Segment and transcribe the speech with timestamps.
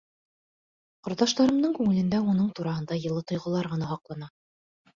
[1.07, 4.35] Ҡорҙаштарымдың күңелендә уның тураһында йылы тойғолар ғына һаҡлана.